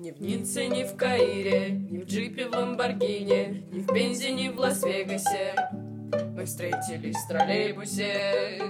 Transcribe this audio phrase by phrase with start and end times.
[0.00, 4.48] Ни в Ницце, ни в Каире, ни в джипе в Ламборгини, ни в Пензе, ни
[4.48, 5.56] в Лас-Вегасе.
[6.36, 8.62] Мы встретились в троллейбусе.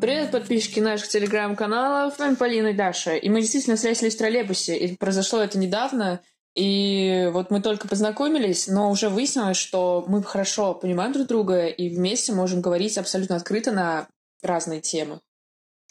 [0.00, 2.14] Привет, подписчики наших телеграм-каналов.
[2.14, 3.14] С вами Полина и Даша.
[3.14, 4.76] И мы действительно встретились в троллейбусе.
[4.76, 6.20] И произошло это недавно.
[6.56, 11.88] И вот мы только познакомились, но уже выяснилось, что мы хорошо понимаем друг друга и
[11.88, 14.08] вместе можем говорить абсолютно открыто на
[14.42, 15.20] разные темы.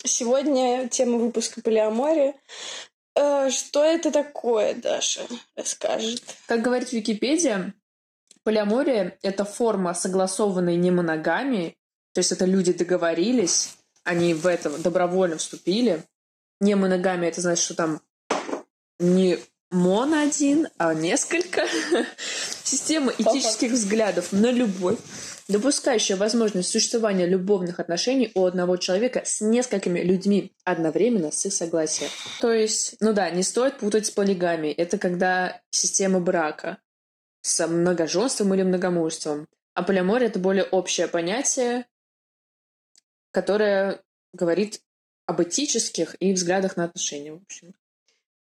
[0.04, 2.34] Сегодня тема выпуска полиамория.
[3.16, 5.22] Э, что это такое, Даша,
[5.56, 6.24] расскажет?
[6.48, 7.74] Как говорит Википедия,
[8.44, 11.78] полиамория— это форма согласованной немоногамии,
[12.14, 16.04] то есть это люди договорились, они в это добровольно вступили.
[16.60, 18.02] Немоногамия— это значит, что там
[19.00, 19.40] не
[19.72, 21.66] моно один, а несколько.
[22.64, 24.98] Система этических взглядов на любовь,
[25.48, 32.08] допускающая возможность существования любовных отношений у одного человека с несколькими людьми одновременно с их согласия.
[32.40, 34.74] То есть, ну да, не стоит путать с полигамией.
[34.74, 36.78] Это когда система брака
[37.42, 39.48] с многоженством или многомужеством.
[39.74, 41.86] А полиамория— это более общее понятие,
[43.32, 44.02] которое
[44.34, 44.82] говорит
[45.26, 47.74] об этических и взглядах на отношения, в общем.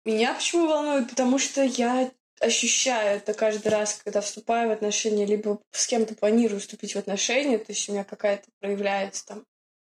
[0.04, 1.10] Меня почему волнует?
[1.10, 2.10] Потому что я
[2.40, 7.58] ощущаю это каждый раз, когда вступаю в отношения, либо с кем-то планирую вступить в отношения,
[7.58, 9.44] то есть у меня какая-то проявляется там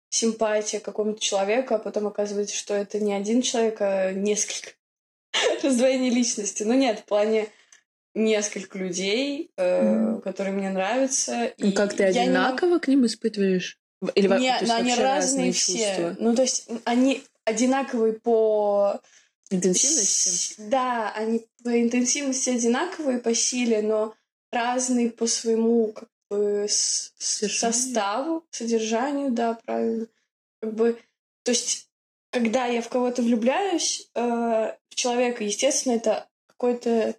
[0.09, 4.71] симпатия к какому-то человеку, а потом оказывается, что это не один человек, а несколько.
[5.63, 6.61] Раздвоение личности.
[6.61, 7.47] Ну нет, в плане
[8.13, 10.21] несколько людей, э, mm.
[10.21, 11.45] которые мне нравятся.
[11.45, 12.79] И как ты одинаково не...
[12.79, 13.79] к ним испытываешь?
[14.13, 15.95] Или Нет, но они разные все.
[15.95, 16.15] Чувства?
[16.19, 19.01] Ну, то есть они одинаковые по
[19.49, 20.55] Интенсивности?
[20.57, 24.15] Да, они по интенсивности одинаковые по силе, но
[24.51, 30.07] разные по своему как бы составу, содержанию, да, правильно.
[30.61, 30.99] Как бы,
[31.43, 31.89] то есть,
[32.31, 34.19] когда я в кого-то влюбляюсь, э,
[34.89, 37.15] в человека, естественно, это какое-то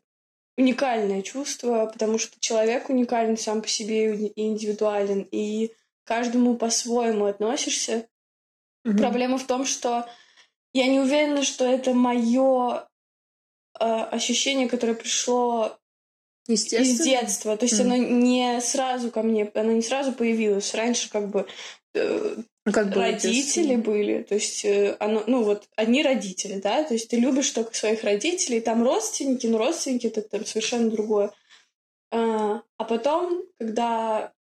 [0.56, 5.72] уникальное чувство, потому что человек уникален сам по себе и индивидуален, и
[6.04, 8.06] каждому по-своему относишься.
[8.86, 8.98] Mm-hmm.
[8.98, 10.08] Проблема в том, что
[10.74, 12.86] я не уверена, что это мое
[13.80, 15.78] э, ощущение, которое пришло
[16.46, 17.56] из детства.
[17.56, 17.82] То есть mm.
[17.82, 20.74] оно не сразу ко мне, оно не сразу появилось.
[20.74, 21.46] Раньше как бы
[21.94, 27.08] э, как родители были, то есть э, оно, ну вот одни родители, да, то есть
[27.08, 31.30] ты любишь только своих родителей, там родственники, ну родственники это там совершенно другое.
[32.10, 34.32] А, а потом, когда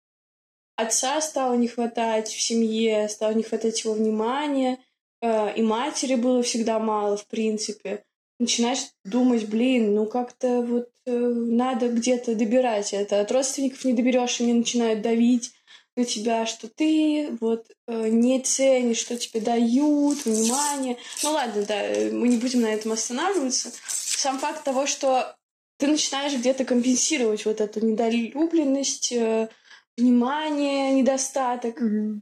[0.75, 4.79] отца стало не хватать в семье, стало не хватать его внимания,
[5.23, 8.03] Э, и матери было всегда мало, в принципе.
[8.39, 13.21] Начинаешь думать, блин, ну как-то вот э, надо где-то добирать это.
[13.21, 15.53] От родственников не доберешь, они начинают давить
[15.95, 20.97] на тебя, что ты вот э, не ценишь, что тебе дают, внимание.
[21.23, 21.81] Ну ладно, да,
[22.11, 23.71] мы не будем на этом останавливаться.
[23.87, 25.37] Сам факт того, что
[25.77, 29.47] ты начинаешь где-то компенсировать вот эту недолюбленность, э,
[29.95, 31.81] внимание, недостаток.
[31.81, 32.19] Mm-hmm.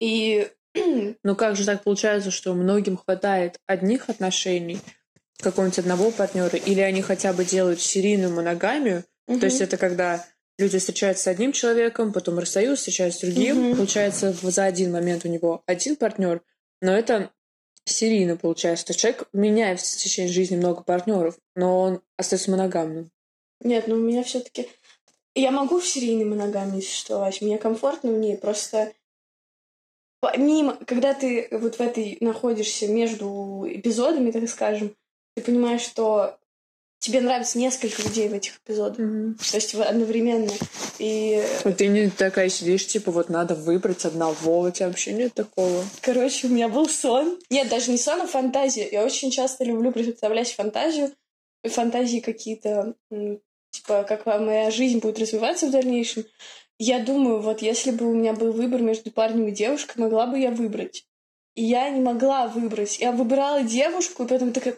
[0.00, 0.48] И
[1.22, 4.80] ну как же так получается, что многим хватает одних отношений,
[5.38, 9.40] какого-нибудь одного партнера, или они хотя бы делают серийную моногамию, угу.
[9.40, 10.26] то есть это когда
[10.58, 13.76] люди встречаются с одним человеком, потом расстаются, встречаются с другим, угу.
[13.76, 16.42] получается за один момент у него один партнер,
[16.80, 17.30] но это
[17.84, 18.86] серийно получается.
[18.86, 23.10] То есть человек меняет в течение жизни много партнеров, но он остается моногамным.
[23.62, 24.68] Нет, ну у меня все-таки
[25.34, 28.92] я могу в серийной моногамии существовать, мне комфортно в ней, просто
[30.20, 34.94] помимо, когда ты вот в этой находишься между эпизодами, так скажем,
[35.34, 36.36] ты понимаешь, что
[37.00, 38.98] тебе нравится несколько людей в этих эпизодах.
[38.98, 39.50] Mm-hmm.
[39.50, 40.52] То есть одновременно.
[40.98, 41.42] И...
[41.64, 45.82] А ты не такая сидишь, типа, вот надо выбрать одного, у тебя вообще нет такого.
[46.02, 47.38] Короче, у меня был сон.
[47.48, 48.88] Нет, даже не сон, а фантазия.
[48.90, 51.12] Я очень часто люблю представлять фантазию.
[51.64, 52.94] Фантазии какие-то,
[53.70, 56.24] типа, как моя жизнь будет развиваться в дальнейшем.
[56.82, 60.38] Я думаю, вот если бы у меня был выбор между парнем и девушкой, могла бы
[60.38, 61.04] я выбрать.
[61.54, 62.98] И я не могла выбрать.
[62.98, 64.76] Я выбирала девушку, и потом такая,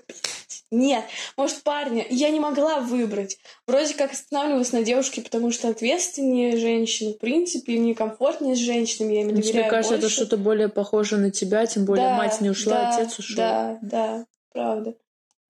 [0.72, 1.04] нет,
[1.36, 2.02] может, парня.
[2.02, 3.38] И я не могла выбрать.
[3.68, 7.12] Вроде как останавливалась на девушке, потому что ответственнее женщина.
[7.12, 10.06] В принципе, мне комфортнее с женщинами, я им доверяю Тебе кажется, больше.
[10.06, 13.36] это что-то более похоже на тебя, тем более да, мать не ушла, да, отец ушел.
[13.36, 14.96] Да, да, правда.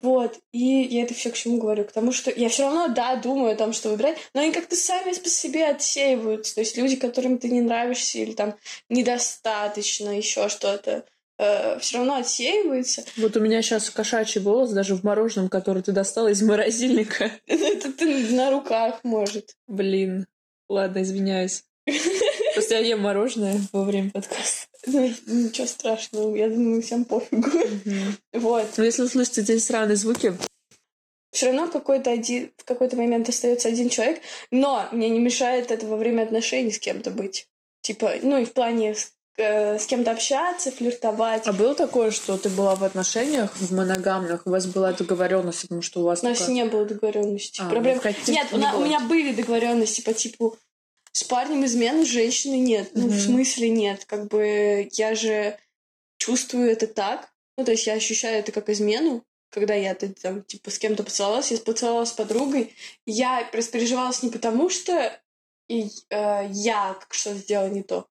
[0.02, 1.84] Вот, и я это все к чему говорю?
[1.84, 4.74] К тому, что я все равно, да, думаю о том, что выбирать, но они как-то
[4.74, 6.56] сами по себе отсеиваются.
[6.56, 8.56] То есть люди, которым ты не нравишься или там
[8.88, 11.04] недостаточно, еще что-то,
[11.38, 13.04] э, все равно отсеивается.
[13.16, 17.30] Вот у меня сейчас кошачий волос даже в мороженом, который ты достала из морозильника.
[17.46, 19.54] Это ты на руках, может.
[19.68, 20.26] Блин.
[20.68, 21.64] Ладно, извиняюсь.
[22.54, 24.66] Просто я ем мороженое во время подкаста.
[24.86, 27.48] Ну, ничего страшного, я думаю, всем пофигу.
[28.32, 28.66] Вот.
[28.76, 30.36] Но если услышите здесь странные звуки,
[31.32, 34.20] Все равно какой-то один, в какой-то момент остается один человек,
[34.50, 37.46] но мне не мешает это во время отношений с кем-то быть.
[37.80, 41.46] Типа, ну и в плане с, э, с кем-то общаться, флиртовать.
[41.46, 45.80] А было такое, что ты была в отношениях в моногамных, у вас была договоренность, потому
[45.80, 47.60] что у вас У нас такая- не было договоренности.
[47.64, 47.94] А, Проблем...
[47.94, 50.58] ну, в каких- Нет, у, не на- у меня были договоренности по типу
[51.12, 52.90] с парнем измены, с женщиной нет.
[52.94, 53.18] Ну, в Мгм.
[53.18, 54.04] смысле нет.
[54.06, 55.58] Как бы я же
[56.18, 57.30] чувствую это так.
[57.56, 61.50] Ну, то есть я ощущаю это как измену, когда я там, типа, с кем-то поцеловалась,
[61.50, 62.74] я поцеловалась с подругой.
[63.04, 65.20] Я распереживалась не потому, что
[65.68, 68.06] и, э, я как что-то сделала не то,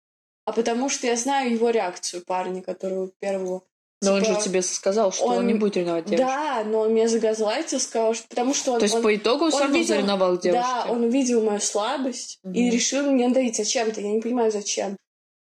[0.45, 3.63] а потому что я знаю его реакцию парня, которого первого.
[4.03, 6.25] Но он Типа, же тебе сказал, что он, он- не будет ревновать девушку.
[6.25, 8.79] Да, но он меня загазлайтил, сказал, что потому что он...
[8.79, 10.63] То есть он- по итогу он, он все равно видел- заревновал к девушке.
[10.63, 12.71] Да, он увидел мою слабость и Мгм.
[12.71, 14.01] решил мне надавить зачем-то.
[14.01, 14.97] Я не понимаю, зачем.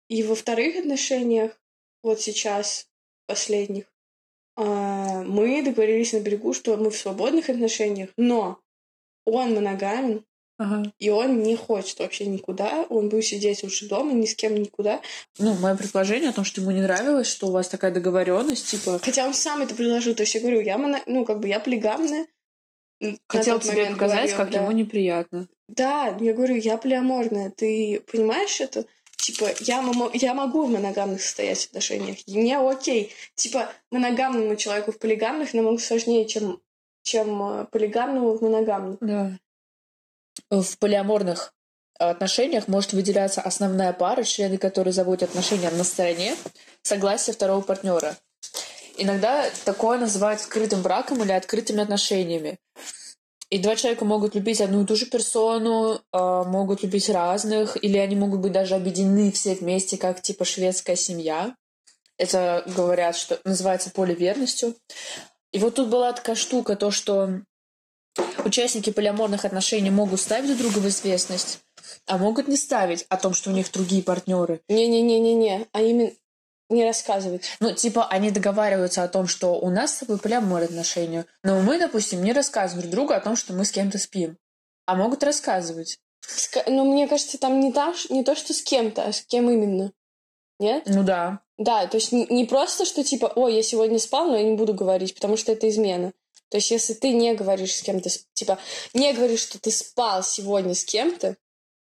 [0.08, 1.52] И во вторых отношениях,
[2.02, 2.86] вот сейчас,
[3.26, 3.84] последних,
[4.56, 8.58] а, мы договорились на берегу, что мы в свободных отношениях, но
[9.24, 10.24] он моногамен,
[10.60, 10.92] Ага.
[10.98, 12.84] и он не хочет вообще никуда.
[12.90, 15.00] Он будет сидеть лучше дома, ни с кем никуда.
[15.38, 18.98] Ну, мое предположение о том, что ему не нравилось, что у вас такая договоренность, типа,
[19.02, 20.14] Хотя он сам это предложил.
[20.14, 20.98] То есть я говорю, я моно...
[21.06, 22.26] ну, как бы я полигамная.
[23.00, 24.58] На хотел тебе показать, говорил, как да.
[24.60, 25.48] ему неприятно.
[25.68, 27.48] Да, я говорю, я полиаморная.
[27.48, 28.84] Ты понимаешь это?
[29.16, 32.18] Типа, я, момо- я могу в моногамных состоять отношениях.
[32.26, 33.14] И мне окей.
[33.34, 36.60] Типа, моногамному человеку в полигамных намного сложнее, чем,
[37.02, 38.98] чем э, полигамному в моногамных.
[39.00, 39.38] Да.
[40.50, 41.52] В полиаморных
[41.98, 46.34] отношениях может выделяться основная пара, члены которой заводят отношения на стороне
[46.82, 48.16] согласия второго партнера.
[48.96, 52.58] Иногда такое называют скрытым браком или открытыми отношениями.
[53.50, 57.98] И два человека могут любить одну и ту же персону, а, могут любить разных, или
[57.98, 61.56] они могут быть даже объединены все вместе, как типа шведская семья.
[62.16, 64.76] Это говорят, что называется поливерностью.
[65.52, 67.40] И вот тут была такая штука, то, что
[68.44, 71.60] участники полиаморных отношений могут ставить друг друга в известность,
[72.06, 74.60] а могут не ставить о том, что у них другие партнеры.
[74.68, 75.66] Не-не-не-не-не.
[75.72, 76.10] А именно
[76.68, 77.44] не рассказывать.
[77.60, 81.78] Ну, типа, они договариваются о том, что у нас с тобой полиамор отношения, но мы,
[81.78, 84.36] допустим, не рассказываем друг другу о том, что мы с кем-то спим.
[84.86, 85.98] А могут рассказывать.
[86.24, 89.50] Ска- Ну, мне кажется, там не, та, не то, что с кем-то, а с кем
[89.50, 89.92] именно.
[90.60, 90.84] Нет?
[90.86, 91.40] Ну да.
[91.58, 94.72] Да, то есть не просто, что типа, ой, я сегодня спал, но я не буду
[94.74, 96.12] говорить, потому что это измена.
[96.50, 98.58] То есть если ты не говоришь с кем-то, типа,
[98.92, 101.36] не говоришь, что ты спал сегодня с кем-то,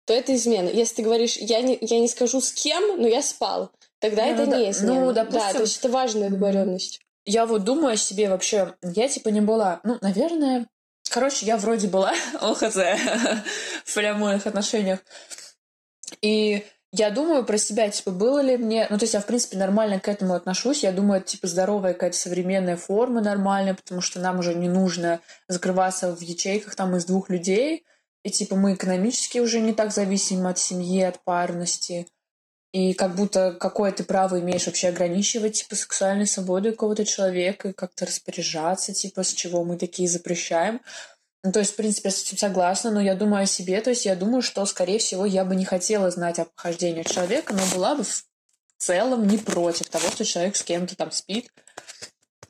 [0.07, 0.69] то это измена.
[0.69, 3.71] Если ты говоришь, я не, я не скажу с кем, но я спал,
[4.01, 5.01] тогда Ну, это да- не измена.
[5.07, 7.01] ну, Да, допустим, то есть это важная договоренность.
[7.25, 10.67] Я вот думаю о себе вообще, я типа не была, ну, наверное,
[11.11, 12.77] короче, я вроде была ОХЗ
[13.85, 15.01] в полиаморных отношениях.
[16.23, 16.65] И
[16.97, 18.87] я думаю про себя, типа, было ли мне...
[18.91, 20.83] Ну, то есть я, в принципе, нормально к этому отношусь.
[20.83, 25.21] Я думаю, это, типа, здоровая какая-то современная форма нормальная, потому что нам уже не нужно
[25.49, 27.85] закрываться в ячейках там из двух людей.
[28.23, 32.07] И, типа, мы экономически уже не так зависим от семьи, от парности.
[32.73, 38.07] И как будто какое ты право имеешь вообще ограничивать, типа, сексуальную свободу какого-то человека как-то
[38.07, 40.81] распоряжаться, типа, с чего мы такие запрещаем.
[41.47, 43.91] Ну, то есть, в принципе, я с этим согласна, но я думаю о себе, то
[43.91, 47.61] есть я думаю, что, скорее всего, я бы не хотела знать о похождениях человека, но
[47.73, 48.25] была бы в
[48.79, 51.49] целом не против того, что человек с кем-то там спит.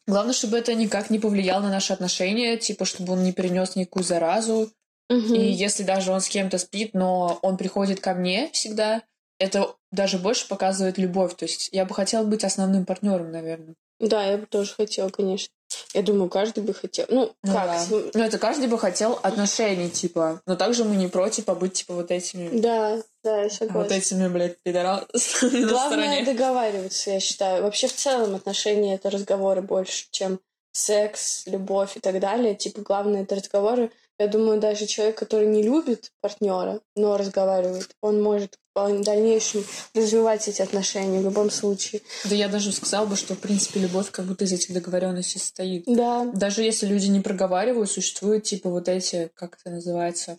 [0.07, 4.03] Главное, чтобы это никак не повлияло на наши отношения, типа, чтобы он не перенес никакую
[4.03, 4.73] заразу.
[5.11, 5.35] Мгм.
[5.35, 9.03] И если даже он с кем-то спит, но он приходит ко мне всегда,
[9.39, 11.37] это даже больше показывает любовь.
[11.37, 13.75] То есть я бы хотела быть основным партнером, наверное.
[14.01, 15.53] Да, я бы тоже хотела, конечно.
[15.95, 17.07] Я думаю, каждый бы хотел.
[17.09, 17.67] Ну, Ну как?
[17.67, 17.87] да.
[18.15, 20.43] Ну, это каждый бы хотел отношений, типа.
[20.47, 22.59] Но также мы не против побыть, типа, вот этими...
[22.59, 23.95] Да, да, я Вот согласна.
[23.95, 27.63] этими, блядь, пидорасами на Главное договариваться, я считаю.
[27.63, 30.41] Вообще в целом отношения это разговоры больше, чем
[30.73, 32.55] секс, любовь и так далее.
[32.55, 33.91] Типа главное это разговоры.
[34.19, 39.65] Я думаю, даже человек, который не любит партнера, но разговаривает, он может в дальнейшем
[39.95, 42.03] развивать эти отношения в любом случае.
[42.25, 45.85] Да я даже сказала бы, что, в принципе, любовь как будто из этих договоренностей состоит.
[45.87, 46.27] Да.
[46.35, 50.39] Даже если люди не проговаривают, существуют, типа, вот эти, как это называется?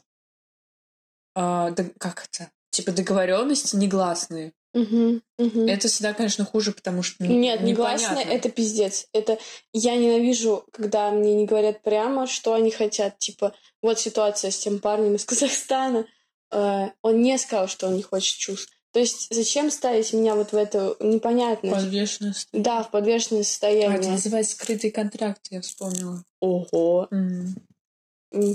[1.36, 2.52] А, да- как это?
[2.70, 4.54] Типа договоренности негласные.
[4.74, 5.68] Мгм, мгм.
[5.68, 8.32] Это всегда, конечно, хуже, потому что Нет, негласно непонятно.
[8.32, 9.08] это пиздец.
[9.14, 9.40] Это
[9.74, 13.18] я ненавижу, когда мне не говорят прямо, что они хотят.
[13.18, 16.06] Типа, вот ситуация с тем парнем из Казахстана.
[16.52, 18.72] Э, он не сказал, что он не хочет чувств.
[18.94, 21.72] То есть зачем ставить меня вот в это непонятное?
[21.74, 22.48] Подвешенность.
[22.52, 24.12] Да, в подвешенное А, это состояние.
[24.12, 26.24] называется скрытый контракт, я вспомнила.
[26.40, 27.08] Ого.
[27.12, 27.56] М,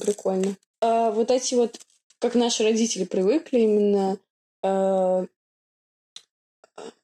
[0.01, 0.57] прикольно.
[0.81, 1.79] А, вот эти вот,
[2.19, 4.19] как наши родители привыкли именно
[4.65, 5.27] э,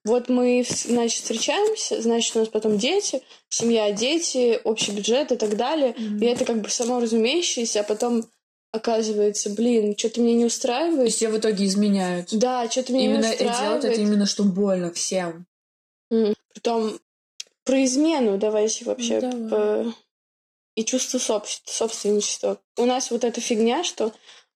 [0.04, 5.56] вот мы, значит, встречаемся, значит, у нас потом дети, семья, дети, общий бюджет и так
[5.56, 5.94] далее.
[5.96, 6.22] Мгм.
[6.22, 8.24] И это как бы само разумеющееся, а потом
[8.72, 11.04] оказывается, блин, что-то меня не устраивает.
[11.06, 12.28] есть все в итоге изменяют.
[12.36, 13.84] Да, что-то меня Именно не и делают устраивает.
[13.84, 15.46] это именно, что больно всем.
[16.54, 16.98] Потом
[17.64, 19.20] про измену давайте вообще.
[19.20, 19.84] Ну, давай.
[19.84, 19.94] по-
[20.74, 22.60] И чувство собс- собственничества.
[22.76, 24.12] У нас вот эта фигня, что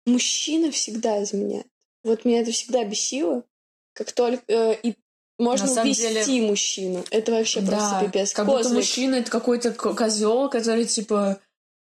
[0.07, 1.67] мужчина всегда изменяет.
[2.05, 3.45] Вот меня это всегда бесило.
[3.95, 4.43] Как только...
[4.49, 4.95] э, и
[5.39, 7.05] можно На самом увести деле- мужчину.
[7.11, 8.33] Это вообще просто Да, пипец.
[8.33, 11.41] как будто Козлик мужчина это какой-то козел, который типа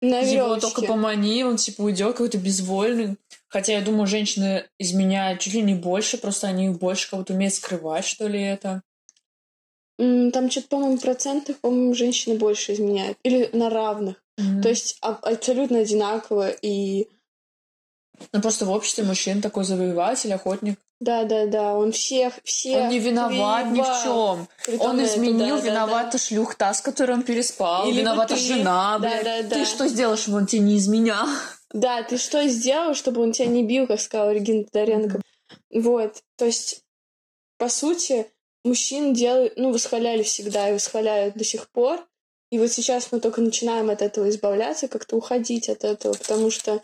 [0.04, 3.16] на его только помани, он типа уйдет какой-то безвольный.
[3.48, 8.04] Хотя я думаю, женщины изменяют чуть ли не больше, просто они больше кого-то умеют скрывать,
[8.04, 8.82] что ли, это.
[9.96, 13.16] Там что-то, по-моему, процентах, по-моему, женщины больше изменяют.
[13.22, 14.16] Или на равных.
[14.36, 14.62] Мгм.
[14.62, 16.50] То есть а- абсолютно одинаково.
[16.50, 17.08] И
[18.32, 20.78] Ну просто в обществе мужчин такой завоеватель, охотник.
[21.00, 24.48] да-да-да, он всех, всех он не виноват ни в чем.
[24.64, 25.66] Притом Он это, изменил, да-да-да.
[25.70, 28.40] виновата шлюхта, с которой он переспал, Или виновата ты.
[28.40, 29.24] жена, Да, блядь.
[29.24, 29.56] да, да.
[29.56, 31.26] Ты что сделал, чтобы он тебе не изменял?
[31.72, 35.20] Да, ты что сделал, чтобы он тебя не бил, как сказала Регина Тодоренко?
[35.72, 36.82] Вот, то есть,
[37.58, 38.26] по сути,
[38.64, 41.98] мужчин делают, ну, восхваляли всегда и восхваляют до сих пор.
[42.50, 46.80] И вот сейчас мы только начинаем от этого избавляться, как-то уходить от этого, потому что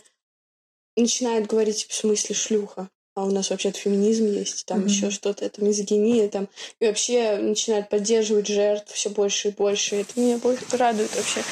[0.96, 2.88] начинают говорить в смысле шлюха.
[3.16, 4.88] А у нас вообще-то феминизм есть, там Мгм.
[4.88, 9.96] еще что-то, это мизогиния, там, и вообще начинают поддерживать жертв все больше и больше.
[9.96, 11.42] Это меня больше радует вообще,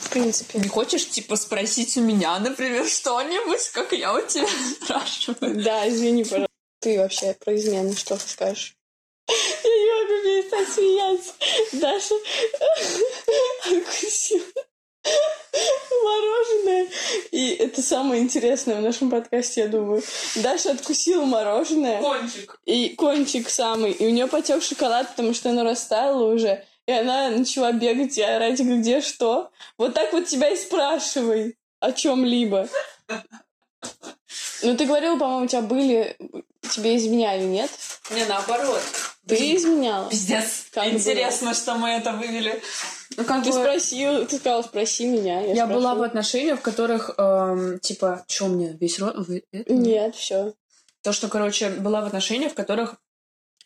[0.00, 0.58] в принципе.
[0.58, 4.48] Не хочешь, типа, спросить у меня, например, что-нибудь, как я у тебя
[4.82, 5.62] спрашиваю?
[5.62, 6.48] Да, извини, пожалуйста.
[6.80, 8.74] Ты вообще про измену что скажешь?
[9.28, 9.34] Я
[9.70, 11.32] не могу перестать смеяться.
[11.72, 12.14] Даша
[13.78, 14.44] откусила
[16.12, 16.88] мороженое.
[17.30, 20.02] И это самое интересное в нашем подкасте, я думаю.
[20.36, 22.00] Даша откусила мороженое.
[22.00, 22.60] Кончик.
[22.64, 23.92] И кончик самый.
[23.92, 26.64] И у нее потек шоколад, потому что оно растаяло уже.
[26.86, 29.50] И она начала бегать и орать, где что.
[29.78, 32.68] Вот так вот тебя и спрашивай о чем-либо.
[34.62, 36.16] Ну, ты говорила, по-моему, у тебя были...
[36.70, 37.70] Тебе изменяли, нет?
[38.10, 38.80] Не, наоборот.
[39.26, 40.10] Ты изменяла?
[40.10, 40.66] Пиздец.
[40.72, 42.60] Как Интересно, что мы это вывели.
[43.16, 43.60] Ну, как Ты бы...
[43.60, 45.40] спросил, ты сказала, спроси меня.
[45.42, 49.14] Я, Я была в отношениях, в которых, эм, типа, что мне, весь рот...
[49.16, 49.44] вы-?
[49.52, 50.54] Нет, все.
[51.02, 52.96] То, что, короче, была в отношениях, в которых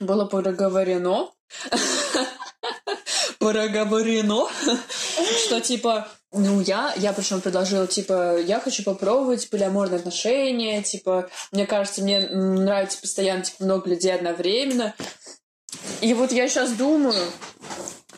[0.00, 1.30] было проговорено,
[3.38, 4.48] проговорено,
[5.44, 11.66] что, типа, ну, я, я причем предложила, типа, я хочу попробовать полиаморные отношения, типа, мне
[11.66, 14.94] кажется, мне нравится постоянно, типа, много людей одновременно.
[16.00, 17.14] И вот я сейчас думаю,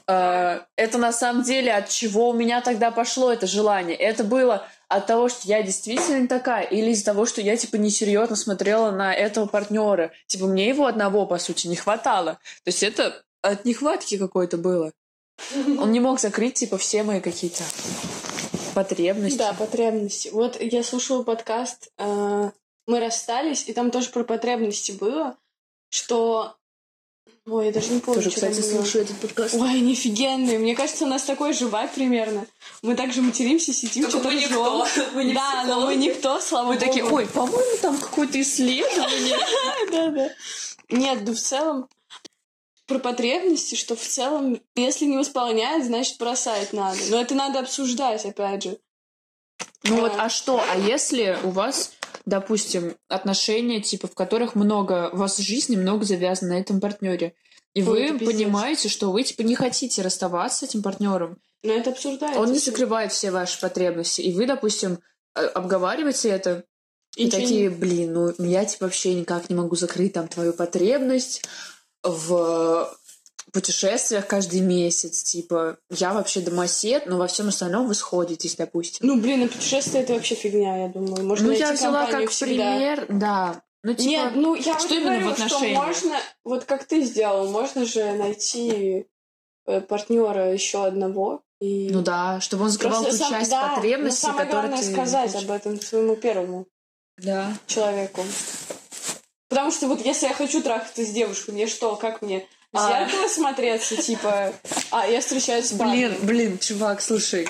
[0.07, 3.97] э, это на самом деле от чего у меня тогда пошло это желание.
[3.97, 8.37] Это было от того, что я действительно такая, или из-за того, что я, типа, несерьезно
[8.37, 10.13] смотрела на этого партнера.
[10.27, 12.35] Типа, мне его одного, по сути, не хватало.
[12.65, 14.93] То есть это от нехватки какой-то было.
[15.79, 17.63] Он не мог закрыть, типа, все мои какие-то
[18.75, 19.39] потребности.
[19.39, 20.31] Да, потребности.
[20.33, 22.51] Вот я слушала подкаст э,
[22.87, 25.37] «Мы расстались», и там тоже про потребности было,
[25.91, 26.55] что...
[27.51, 28.83] Ой, я даже не помню, Тоже, что там кстати, было.
[28.83, 29.55] слушаю этот подкаст.
[29.55, 30.59] Ой, они офигенные.
[30.59, 32.47] Мне кажется, у нас такой же вайб примерно.
[32.83, 34.87] Мы также материмся, сидим, Только что-то мы никто.
[35.15, 36.87] Мы не Да, но мы никто, слава Мы богу.
[36.87, 39.39] такие, ой, по-моему, там какое-то исследование.
[39.91, 40.29] да, да.
[40.91, 41.89] Нет, да в целом
[42.87, 46.99] про потребности, что в целом, если не восполняет, значит бросать надо.
[47.09, 48.79] Но это надо обсуждать, опять же.
[49.85, 50.63] Ну вот, а что?
[50.71, 51.93] А если у вас,
[52.29, 57.35] допустим, отношения, типа, в которых много, у вас в жизни много завязано на этом партнере,
[57.75, 61.91] и Ой, вы понимаете, что вы, типа, не хотите расставаться с этим партнером, Но это
[61.91, 62.41] обсуждается.
[62.41, 64.99] он не закрывает все ваши потребности, и вы, допустим,
[65.35, 66.65] э, обговариваете это,
[67.17, 71.43] и, не- такие, блин, ну я типа вообще никак не могу закрыть там твою потребность
[72.03, 72.91] в
[73.53, 79.07] путешествиях каждый месяц, типа я вообще домосед, но во всем остальном вы сходитесь, допустим.
[79.07, 81.25] Ну, блин, а путешествие это вообще фигня, я думаю.
[81.27, 82.47] Можно Ну найти я взяла как всегда.
[82.77, 83.63] пример, да.
[83.85, 85.87] Ну типа, Нет, ну я что вот именно в говорю, что отношениях?
[85.87, 89.07] можно, вот как ты сделал, можно же найти
[89.89, 91.43] партнера еще одного.
[91.61, 91.89] И...
[91.91, 94.85] ну да, чтобы он закрывал Просто ту сам- часть да, потребностей, но самое главное ты
[94.93, 96.67] сказать об этом своему первому
[97.19, 97.53] Да.
[97.67, 98.23] человеку.
[99.49, 102.47] Потому что вот если я хочу трахаться с девушкой, мне что, как мне?
[102.73, 102.89] В А.
[103.07, 104.53] зеркало смотреться, типа,
[104.91, 107.49] а я встречаюсь с Блин, блин, чувак, слушай,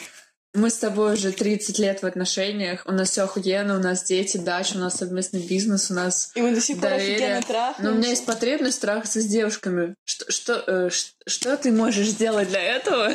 [0.55, 4.37] мы с тобой уже 30 лет в отношениях, у нас все охуенно, у нас дети,
[4.37, 6.31] дача, у нас совместный бизнес, у нас...
[6.37, 7.17] И мы до сих пор доверие.
[7.17, 7.83] офигенно трахаемся.
[7.83, 9.95] Но у меня есть потребность трахаться с девушками.
[10.05, 13.13] Что, что, э, ш- что ты можешь сделать для этого?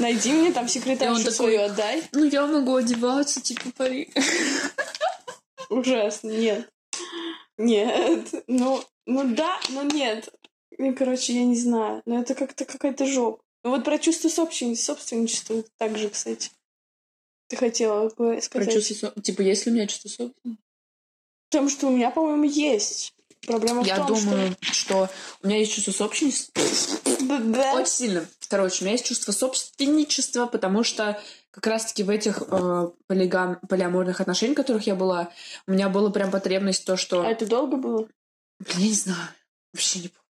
[0.00, 2.02] Найди мне там секретаршу такой- свою отдай.
[2.12, 4.12] Ну, я могу одеваться, типа, пари.
[5.68, 6.68] Ужасно, нет.
[7.58, 8.28] Нет.
[8.46, 10.28] Ну, ну да, но нет.
[10.78, 12.02] И, короче, я не знаю.
[12.06, 13.42] Но это как-то какая-то жопа.
[13.64, 16.50] Ну вот про чувство собственничества, собственничества также, кстати.
[17.48, 18.50] Ты хотела сказать.
[18.50, 20.62] Про чувство Типа, есть ли у меня чувство собственности?
[21.50, 23.12] Потому что у меня, по-моему, есть.
[23.46, 25.08] Проблема в Я том, думаю, что
[25.42, 26.50] у меня есть чувство собственности.
[26.56, 27.38] что...
[27.38, 27.74] Да.
[27.74, 28.28] Очень сильно.
[28.48, 34.20] Короче, у меня есть чувство собственничества, потому что как раз-таки в этих э, полигам, полиаморных
[34.20, 35.30] отношениях, в которых я была,
[35.66, 37.22] у меня была прям потребность то, что...
[37.22, 38.08] А это долго было?
[38.58, 39.28] Блин, я не знаю.
[39.72, 40.25] Вообще не помню.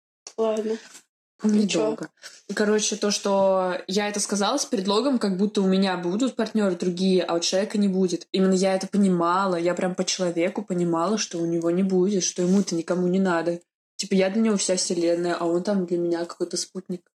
[1.42, 1.48] Чё?
[1.48, 2.10] Недолго.
[2.54, 7.24] Короче, то, что я это сказала с предлогом, как будто у меня будут партнеры другие,
[7.24, 8.28] а у человека не будет.
[8.30, 12.42] Именно я это понимала, я прям по человеку понимала, что у него не будет, что
[12.42, 13.60] ему это никому не надо.
[13.96, 17.10] Типа, я для него вся вселенная, а он там для меня какой-то спутник.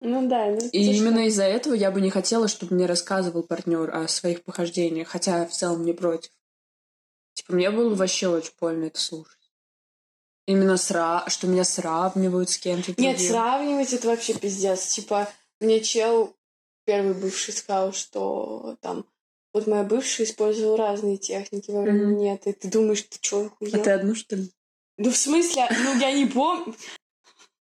[0.00, 0.50] Ну да.
[0.50, 4.44] Ну, И именно из-за этого я бы не хотела, чтобы мне рассказывал партнер о своих
[4.44, 6.30] похождениях, хотя в целом не против.
[7.34, 9.37] Типа, мне было вообще очень больно это слушать.
[10.48, 11.24] Именно сра...
[11.26, 13.32] что меня сравнивают с кем-то Нет, другим.
[13.32, 14.86] сравнивать это вообще пиздец.
[14.86, 15.28] Типа,
[15.60, 16.34] мне чел
[16.86, 19.04] первый бывший сказал, что там
[19.52, 22.16] вот моя бывшая использовала разные техники во время Мгм.
[22.16, 23.78] нет, и ты думаешь, ты чё, охуел?
[23.78, 24.50] А ты одну, что ли?
[24.96, 26.74] Ну, в смысле, ну, я не помню,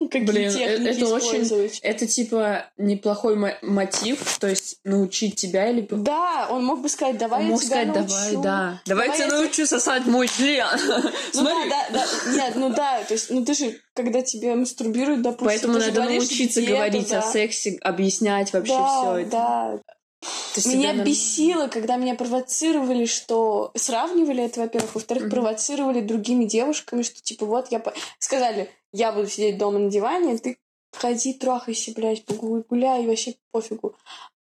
[0.08, 1.78] какие Блин, э- это очень-.
[1.82, 5.86] Это, типа, неплохой мо- мотив, то есть научить тебя или...
[5.90, 8.08] Да, он мог бы сказать, давай Он я мог тебя сказать, научу.
[8.08, 8.40] давай, да.
[8.42, 10.66] Давай, Давай я тебя научу сосать мой член.
[10.86, 11.70] Ну Смотри.
[11.70, 15.46] да, да, да, нет, ну да, то есть, ну ты же, когда тебе мастурбируют, допустим,
[15.46, 19.30] Поэтому надо научиться говорить о сексе, объяснять вообще все это.
[19.30, 19.78] Да,
[20.64, 25.30] Меня надо- бесило, когда меня провоцировали, что сравнивали это, во-первых, во-вторых, Мгм.
[25.32, 27.78] провоцировали другими девушками, что типа вот я...
[27.78, 30.56] по- Сказали, я буду сидеть дома на диване, ты
[30.92, 33.96] ходи, трахайся, блядь, гуляй, вообще пофигу.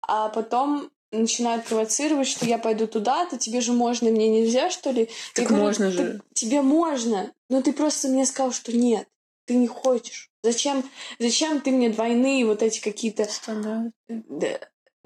[0.01, 5.01] А потом начинают провоцировать, что я пойду туда-то, тебе же можно, мне нельзя, что ли?
[5.01, 6.21] Я Так говорю, можно «Так же.
[6.33, 9.07] Тебе можно, но ты просто мне сказал, что нет,
[9.45, 10.31] ты не хочешь.
[10.43, 10.83] Зачем,
[11.19, 13.27] зачем ты мне двойные вот эти какие-то
[14.07, 14.59] да,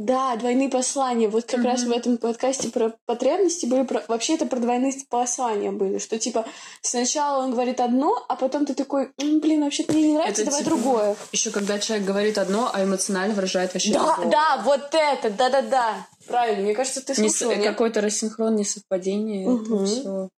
[0.05, 1.27] да, двойные послания.
[1.29, 1.67] Вот как Мгм.
[1.69, 4.03] раз в этом подкасте про потребности были про...
[4.07, 5.98] Вообще это про двойные послания были.
[6.00, 6.46] Что типа
[6.81, 10.51] сначала он говорит одно, а потом ты такой, «М, блин, вообще-то мне не нравится, Это
[10.51, 11.16] давай типа- другое.
[11.31, 14.31] Еще когда человек говорит одно, а эмоционально выражает вообще Да, другое.
[14.31, 16.07] да, вот это, да-да-да.
[16.27, 17.70] Правильно, мне кажется, ты Не слушала, нет?
[17.72, 19.44] Какой-то рассинхрон, несовпадение.
[19.44, 19.85] Это Мгм.
[19.85, 20.29] все.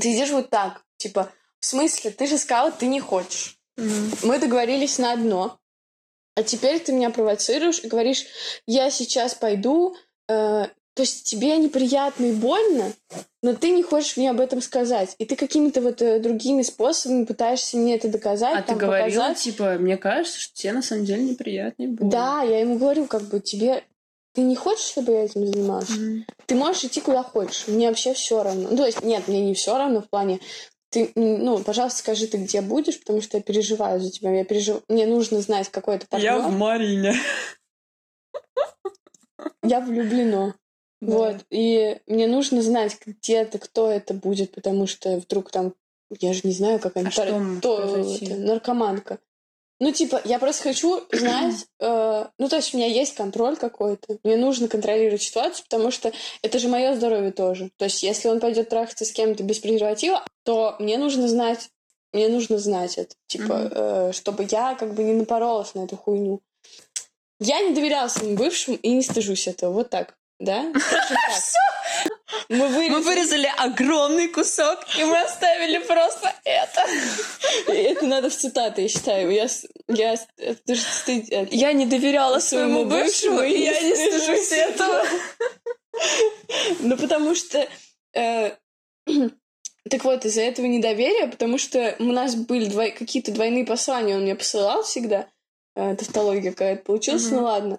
[0.00, 3.56] Ты идешь вот так, типа, в смысле, ты же сказала, ты не хочешь.
[4.22, 5.58] Мы договорились на одно.
[6.36, 8.24] А теперь ты меня провоцируешь и говоришь,
[8.66, 9.96] я сейчас пойду,
[10.28, 12.92] э, то есть тебе неприятно и больно,
[13.42, 15.14] но ты не хочешь мне об этом сказать.
[15.18, 19.22] И ты какими-то вот э, другими способами пытаешься мне это доказать, А ты там, говорила,
[19.22, 19.38] показать.
[19.38, 22.10] типа, мне кажется, что тебе на самом деле неприятно и больно.
[22.10, 23.84] Да, я ему говорю, как бы тебе...
[24.34, 25.90] Ты не хочешь, чтобы я этим занималась?
[25.90, 26.26] Мгм.
[26.46, 27.68] Ты можешь идти куда хочешь.
[27.68, 28.68] Мне вообще все равно.
[28.68, 30.40] Ну, то есть, нет, мне не все равно в плане.
[30.94, 34.30] Ты, ну, пожалуйста, скажи, ты где будешь, потому что я переживаю за тебя.
[34.30, 34.80] Я пережив...
[34.88, 36.34] Мне нужно знать, какой это партнер.
[36.34, 37.14] Я в Марине.
[39.64, 40.54] Я влюблено.
[41.00, 41.38] Вот.
[41.50, 45.74] И мне нужно знать, где это, кто это будет, потому что вдруг там,
[46.20, 48.26] я же не знаю, как они А что может то, произойти?
[48.26, 49.18] это, наркоманка.
[49.80, 54.18] Ну, типа, я просто хочу знать, э, ну, то есть у меня есть контроль какой-то.
[54.22, 57.70] Мне нужно контролировать ситуацию, потому что это же мое здоровье тоже.
[57.76, 61.70] То есть, если он пойдет трахаться с кем-то без презерватива, то мне нужно знать,
[62.12, 66.40] мне нужно знать это, типа, э, чтобы я как бы не напоролась на эту хуйню.
[67.40, 69.72] Я не доверяла своим бывшим и не стыжусь этого.
[69.72, 70.16] Вот так.
[70.40, 70.64] Да?
[70.78, 71.42] Скажем так.
[72.48, 73.02] Мы Мы вырезали.
[73.04, 76.84] вырезали огромный кусок, и мы оставили просто это.
[77.68, 79.30] Это надо в цитаты, я считаю.
[79.30, 79.46] Я,
[79.88, 80.74] я, это-
[81.50, 85.04] Я не доверяла Своему бывшему, и и я не стыжусь этого.
[86.80, 87.66] Ну, потому что...
[88.14, 88.50] э,
[89.90, 94.22] так вот, из-за этого недоверия, потому что у нас были двой- какие-то двойные послания, он
[94.22, 95.28] мне посылал всегда.
[95.76, 97.36] Э, Тавтология какая-то получилась, Мгм.
[97.36, 97.78] ну ладно.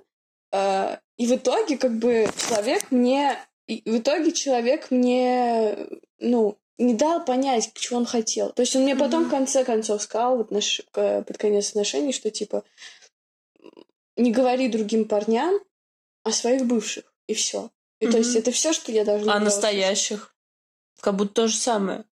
[0.53, 3.37] Э, И в итоге, как бы, человек мне...
[3.67, 5.77] и В итоге человек мне,
[6.19, 8.51] ну, не дал понять, чего он хотел.
[8.51, 9.29] То есть он мне потом Мгм.
[9.29, 12.63] в конце концов сказал, вот наш, под конец отношений, что, типа,
[14.17, 15.59] не говори другим парням
[16.23, 17.69] о своих бывших, и все.
[17.99, 20.35] И то есть это все, что я должна А настоящих?
[20.99, 22.03] Как будто то же самое.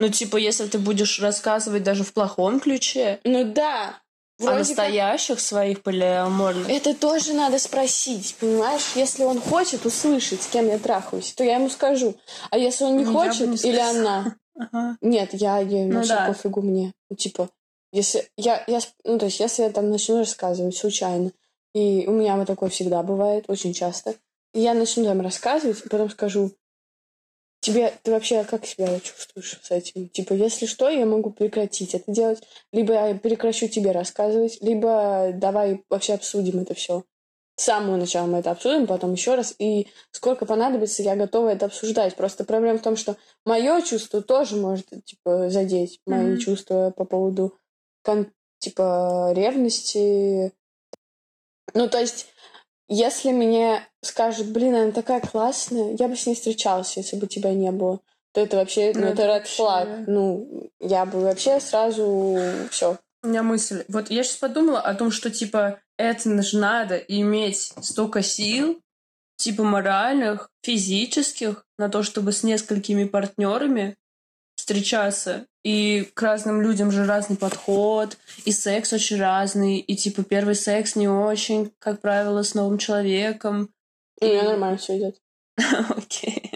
[0.00, 3.20] Ну, типа, если ты будешь рассказывать даже в плохом ключе.
[3.24, 4.02] Ну да.
[4.40, 6.66] О вроде настоящих своих полиаморных.
[6.66, 8.82] как- Это тоже надо спросить, понимаешь?
[8.94, 12.14] Если он хочет услышать, с кем я трахаюсь, то я ему скажу.
[12.50, 14.96] А если он не Ну, хочет, не или она, Ага.
[15.00, 16.26] нет, я ей Ну вообще да.
[16.26, 16.92] пофигу мне.
[17.10, 17.48] Ну, типа,
[17.92, 21.30] если я, я, ну, то есть, если я там начну рассказывать случайно,
[21.74, 24.14] и у меня вот такое всегда бывает, очень часто,
[24.52, 26.52] и я начну там рассказывать, и потом скажу,
[27.64, 30.08] тебе, ты вообще как себя чувствуешь с этим?
[30.10, 35.82] Типа, если что, я могу прекратить это делать, либо я прекращу тебе рассказывать, либо давай
[35.88, 37.04] вообще обсудим это все.
[37.56, 39.54] С самого начала мы это обсудим, потом еще раз.
[39.58, 42.16] И сколько понадобится, я готова это обсуждать.
[42.16, 46.10] Просто проблема в том, что мое чувство тоже может, типа, задеть mm-hmm.
[46.10, 47.56] мои чувства по поводу,
[48.02, 50.52] кон- типа, ревности.
[51.74, 52.26] Ну, то есть,
[52.94, 57.52] если мне скажут, блин, она такая классная, я бы с ней встречался, если бы тебя
[57.52, 58.00] не было,
[58.32, 60.04] то это вообще, ну, ну это red flag.
[60.06, 62.38] Ну, я бы вообще сразу
[62.70, 62.98] все.
[63.22, 63.84] У меня мысль.
[63.88, 68.80] Вот я сейчас подумала о том, что, типа, это же надо иметь столько сил,
[69.36, 73.96] типа моральных, физических, на то, чтобы с несколькими партнерами
[74.64, 75.46] встречаться.
[75.62, 80.96] И к разным людям же разный подход, и секс очень разный, и типа первый секс
[80.96, 83.68] не очень, как правило, с новым человеком.
[84.20, 85.16] У меня нормально все идет.
[85.96, 86.50] Окей.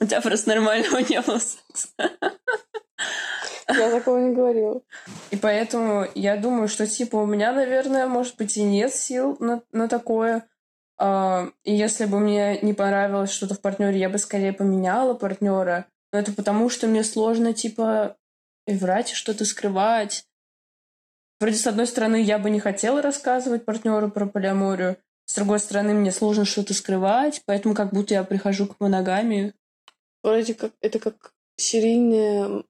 [0.00, 1.88] У тебя просто нормального не было секса.
[3.68, 4.80] Я такого не говорила.
[5.30, 9.62] И поэтому я думаю, что, типа, у меня, наверное, может быть, и нет сил на,
[9.72, 10.46] на такое.
[10.98, 15.86] А, и если бы мне не понравилось что-то в партнере, я бы скорее поменяла партнера.
[16.14, 18.16] Но это потому, что мне сложно, типа,
[18.68, 20.24] врать и что-то скрывать.
[21.40, 24.96] Вроде, с одной стороны, я бы не хотела рассказывать партнеру про полиаморию,
[25.26, 29.54] с другой стороны, мне сложно что-то скрывать, поэтому как будто я прихожу к моногамии.
[30.22, 32.64] Вроде как это как серийная ну,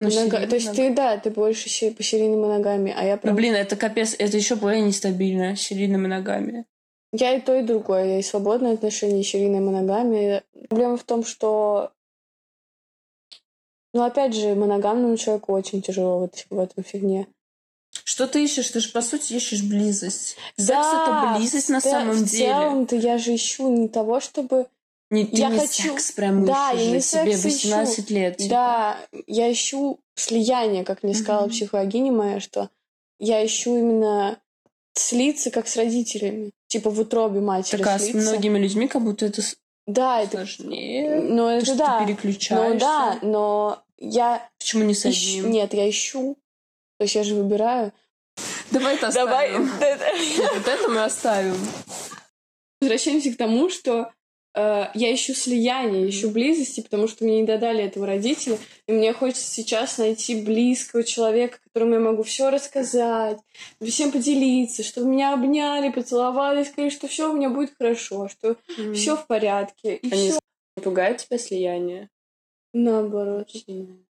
[0.00, 0.46] Монога...
[0.46, 3.34] То есть ты, да, ты больше по серийной моногамии, а я прям...
[3.34, 6.64] Ну, блин, это капец, это еще более нестабильно, серийная моногамия.
[7.12, 8.06] Я и то, и другое.
[8.06, 10.42] Я и свободное отношение, и серийная моногамия.
[10.70, 11.92] Проблема в том, что...
[13.98, 17.26] Ну, опять же, моногамному человеку очень тяжело вот в этом фигне.
[18.04, 18.68] Что ты ищешь?
[18.68, 20.36] Ты же, по сути, ищешь близость.
[20.56, 22.54] Да, Секс— это близость на самом в деле.
[22.54, 24.68] В целом-то я же ищу не того, чтобы
[25.10, 25.94] не, ты я не хочу...
[25.94, 28.14] секс прям да, ищешь я не себе 18 ищу.
[28.14, 28.36] лет.
[28.36, 28.50] Типа.
[28.50, 31.50] Да, я ищу слияние, как мне сказала mm-hmm.
[31.50, 32.70] психологиня моя, что
[33.18, 34.38] я ищу именно
[34.94, 36.52] слиться как с родителями.
[36.68, 39.42] Типа в утробе матери Так, а с многими людьми как будто это
[39.88, 41.06] да, сложнее.
[41.06, 41.22] Это...
[41.22, 41.98] Но это что да.
[41.98, 42.74] ты переключаешься.
[42.74, 44.48] Ну да, но я...
[44.58, 45.46] Почему не с одним?
[45.46, 45.52] Ищ...
[45.52, 46.36] Нет, я ищу.
[46.98, 47.92] То есть я же выбираю.
[48.70, 49.70] Давай это оставим.
[49.80, 50.36] Давай.
[50.54, 51.56] Вот это мы оставим.
[52.80, 54.12] Возвращаемся к тому, что
[54.58, 58.58] Э, я ищу слияние, ищу близости, потому что мне не додали этого родители.
[58.88, 63.38] И мне хочется сейчас найти близкого человека, которому я могу все рассказать,
[63.80, 68.94] всем поделиться, чтобы меня обняли, поцеловали, сказали, что все у меня будет хорошо, что mm.
[68.94, 69.94] все в порядке.
[69.94, 70.40] И Они всё.
[70.82, 72.10] пугает тебя слияние?
[72.72, 73.50] Наоборот.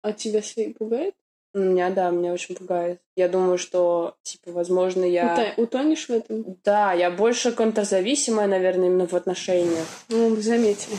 [0.03, 1.15] А тебя слияние пугает?
[1.55, 3.01] Меня, да, меня очень пугает.
[3.15, 5.55] Я думаю, что, типа, возможно, я...
[5.57, 6.59] Утонешь в этом?
[6.63, 9.87] Да, я больше контрзависимая, наверное, именно в отношениях.
[10.11, 10.97] Ну, вы заметили.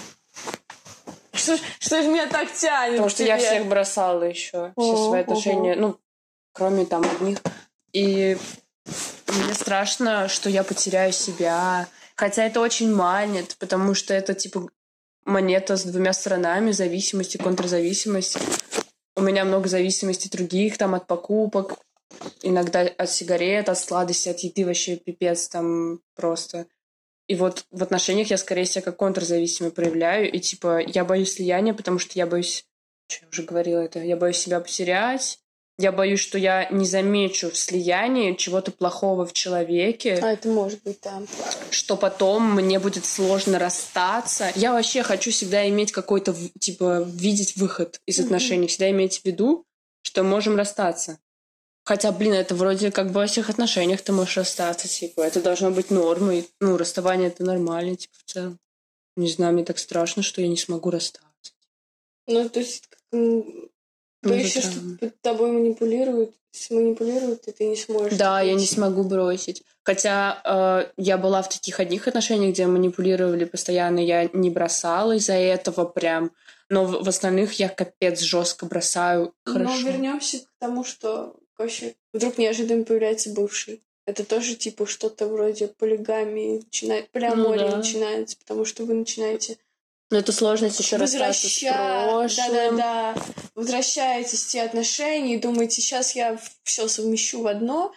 [1.33, 2.93] Что, что же меня так тянет?
[2.93, 5.81] Потому что я всех бросала еще, все О, свои отношения, ого.
[5.81, 5.99] ну,
[6.53, 7.37] кроме там одних.
[7.93, 8.37] И
[9.27, 11.87] мне страшно, что я потеряю себя.
[12.15, 14.69] Хотя это очень манит, потому что это, типа,
[15.27, 18.37] монета с двумя сторонами, зависимость и контрзависимость.
[19.15, 21.79] У меня много зависимостей других, там, от покупок,
[22.41, 26.65] иногда от сигарет, от сладости, от еды вообще пипец там просто.
[27.27, 30.31] И вот в отношениях я, скорее всего, как контрзависимый проявляю.
[30.31, 32.65] И, типа, я боюсь слияния, потому что я боюсь...
[33.09, 33.99] Что я уже говорила это?
[33.99, 35.39] Я боюсь себя потерять.
[35.79, 40.19] Я боюсь, что я не замечу в слиянии чего-то плохого в человеке.
[40.23, 41.21] А это может быть, да.
[41.69, 44.51] Что потом мне будет сложно расстаться.
[44.55, 48.65] Я вообще хочу всегда иметь какой-то, типа, видеть выход из отношений.
[48.65, 48.69] Mm-hmm.
[48.69, 49.65] Всегда иметь в виду,
[50.01, 51.19] что можем расстаться.
[51.83, 55.71] Хотя, блин, это вроде как бы во всех отношениях ты можешь расстаться, типа, это должно
[55.71, 56.49] быть нормой.
[56.59, 58.59] Ну, расставание это нормально, типа, в целом.
[59.15, 61.53] Не знаю, мне так страшно, что я не смогу расстаться.
[62.25, 62.83] Ну, то есть,
[64.21, 66.33] Боишься, что тобой манипулируют,
[66.69, 68.17] манипулируют, и ты не сможешь.
[68.17, 69.63] Да, я не смогу бросить.
[69.83, 75.33] Хотя э, я была в таких одних отношениях, где манипулировали постоянно, я не бросала из-за
[75.33, 76.31] этого прям.
[76.69, 79.33] Но в, в остальных я капец жестко бросаю.
[79.45, 79.73] Хорошо.
[79.73, 83.81] Но вернемся к тому, что вообще вдруг неожиданно появляется бывший.
[84.05, 87.77] Это тоже типа что-то вроде полигамии начинает, полиамории ну, да.
[87.77, 89.57] начинается, потому что вы начинаете
[90.09, 92.27] но это сложность еще с прошлым.
[92.27, 93.15] Да-да-да.
[93.55, 97.93] Возвращаетесь в те отношения и думаете, сейчас я все совмещу в одно.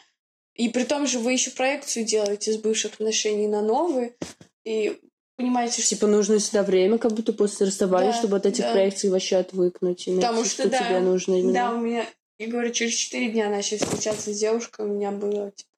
[0.54, 4.16] И при том же вы еще проекцию делаете с бывших отношений на новые.
[4.64, 4.98] И
[5.36, 5.90] понимаете, что...
[5.90, 8.72] Типа нужно всегда время, как будто после расставания, да, чтобы от этих да.
[8.72, 10.08] проекций вообще отвыкнуть.
[10.08, 11.52] И Потому что, что да, тебе нужно именно.
[11.52, 12.04] Да, у меня,
[12.38, 15.70] я говорю, через четыре дня начали встречаться с девушкой, у меня было типа,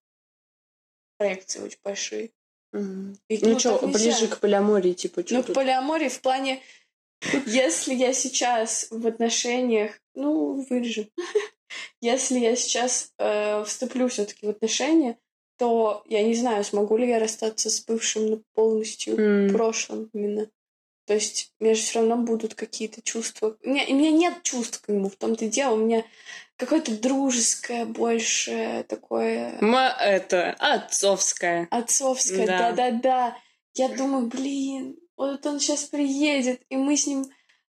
[1.19, 2.31] проекции очень большие.
[2.73, 3.17] Угу.
[3.29, 6.63] И, ну, ну что, ближе к полиамории, типа, что Ну, к полиамории в плане
[7.47, 11.09] Если я сейчас в отношениях, ну, вырежем.
[12.01, 15.19] Если я сейчас э, вступлю все-таки в отношения,
[15.59, 19.53] то я не знаю, смогу ли я расстаться с бывшим полностью М.
[19.53, 20.49] прошлым именно.
[21.07, 23.57] То есть у меня же все равно будут какие-то чувства.
[23.63, 25.75] У меня, у меня нет чувств к нему, в том-то и дело.
[25.75, 26.05] У меня
[26.57, 30.53] какое-то дружеское больше такое Ма это
[31.71, 32.47] отцовское.
[32.47, 32.73] Да.
[32.73, 33.37] Да-да-да.
[33.75, 37.27] Я думаю, блин, вот он сейчас приедет, и мы с ним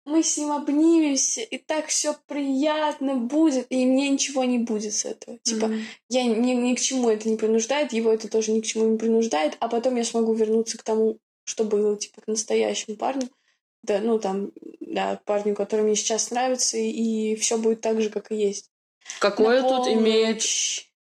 [0.09, 5.05] мы с ним обнимемся, и так все приятно будет, и мне ничего не будет с
[5.05, 5.39] этого.
[5.43, 5.83] Типа, Мгм.
[6.09, 8.97] я ни, ни к чему это не принуждает, его это тоже ни к чему не
[8.97, 13.29] принуждает, а потом я смогу вернуться к тому, что было, типа, к настоящему парню.
[13.83, 18.31] Да, ну там, да, парню, который мне сейчас нравится, и, все будет так же, как
[18.31, 18.71] и есть.
[19.21, 20.43] Какое На тут имеет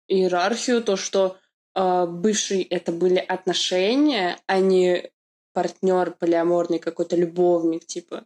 [0.06, 1.36] иерархию то, что
[1.74, 5.10] э, бывший это были отношения, а не
[5.52, 8.24] партнер полиаморный, какой-то любовник, типа.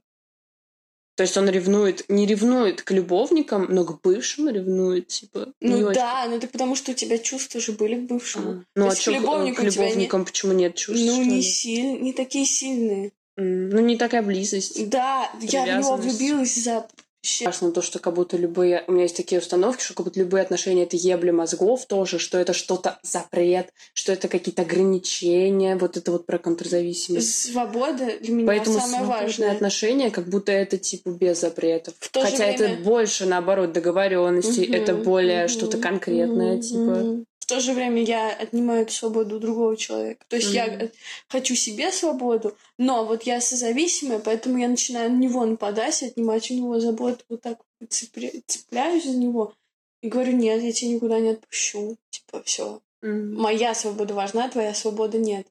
[1.14, 5.48] То есть он ревнует, не ревнует к любовникам, но к бывшим ревнует, типа.
[5.60, 5.94] Ну очень.
[5.94, 8.50] да, ну так потому что у тебя чувства же были к бывшему.
[8.50, 11.04] А, Ну а есть к любовникам к тебя не- любовникам почему нет чувств?
[11.04, 11.42] ну, что не, ли?
[11.42, 12.00] силь...
[12.00, 13.12] не такие сильные.
[13.36, 14.88] Ну, не такая близость.
[14.88, 16.86] Да, я в него влюбилась за...
[17.24, 18.82] Страшно то, что как будто любые...
[18.88, 22.36] У меня есть такие установки, что как будто любые отношения— это ебли мозгов тоже, что
[22.36, 27.52] это что-то запрет, что это какие-то ограничения, вот это вот про контрзависимость.
[27.52, 29.52] Свобода для меня Поэтому самое важное.
[29.52, 31.94] отношения как будто это типа без запретов.
[32.00, 36.60] В то Хотя это время- больше, наоборот, договоренности, Мгм, это более мгм, что-то конкретное, мгм,
[36.60, 36.80] типа.
[36.80, 37.26] мгм.
[37.52, 40.24] В то же время я отнимаю эту свободу другого человека.
[40.28, 40.80] То есть я Мгм.
[40.86, 40.90] э,
[41.28, 46.54] хочу себе свободу, но вот я созависимая, поэтому я начинаю на него нападать, отнимать у
[46.54, 47.58] него заботу, вот так
[47.90, 49.52] цепля- цепляюсь за него
[50.00, 51.98] и говорю, нет, я тебя никуда не отпущу.
[52.08, 52.80] Типа, все.
[53.02, 53.34] М.
[53.34, 55.46] Моя свобода важна, твоя свобода нет.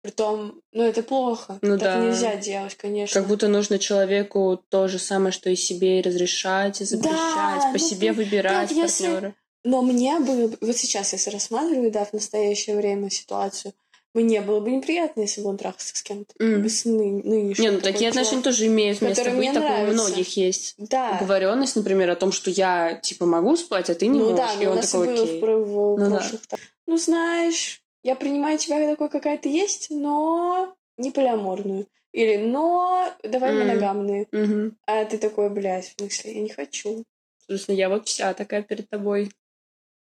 [0.00, 1.58] Притом, ну это плохо.
[1.60, 2.06] Ну так да.
[2.06, 3.20] нельзя делать, конечно.
[3.20, 7.70] Как будто нужно человеку то же самое, что и себе, и разрешать, и запрещать, Да,
[7.72, 9.34] по ну, себе выбирать вот если- партнера.
[9.64, 10.58] Но мне было бы...
[10.60, 13.72] Вот сейчас, если рассматриваю, да, в настоящее время ситуацию,
[14.14, 16.34] мне было бы неприятно, если бы он трахался с кем-то.
[16.38, 16.68] М.
[16.68, 18.44] С ны- нынешним Не, ну такие отношения чувак.
[18.44, 20.74] тоже имеют место быть, такое у многих есть.
[20.76, 21.14] Да.
[21.18, 24.36] Договоренность, например, о том, что я типа могу спать, а ты не ну можешь.
[24.36, 26.16] да, и но у он нас такой, было в, про- в Ну да.
[26.18, 26.46] прошлых.
[26.46, 26.60] так.
[26.86, 31.86] Ну знаешь, я принимаю тебя такой, какая ты есть, но не полиаморную.
[32.12, 33.60] Или но давай М.
[33.60, 34.26] моногамные.
[34.30, 34.76] Мгм.
[34.86, 37.04] А ты такой, блядь, в смысле, я не хочу.
[37.48, 39.30] Собственно, я вот вся такая перед тобой.